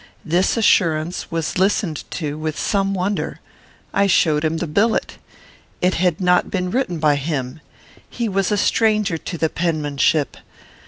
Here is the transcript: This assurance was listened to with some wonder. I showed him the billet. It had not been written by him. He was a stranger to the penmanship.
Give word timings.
This 0.25 0.57
assurance 0.57 1.29
was 1.29 1.59
listened 1.59 2.05
to 2.09 2.35
with 2.35 2.57
some 2.57 2.95
wonder. 2.95 3.39
I 3.93 4.07
showed 4.07 4.43
him 4.43 4.57
the 4.57 4.65
billet. 4.65 5.17
It 5.79 5.93
had 5.93 6.19
not 6.19 6.49
been 6.49 6.71
written 6.71 6.97
by 6.97 7.17
him. 7.17 7.61
He 8.09 8.27
was 8.27 8.51
a 8.51 8.57
stranger 8.57 9.19
to 9.19 9.37
the 9.37 9.47
penmanship. 9.47 10.37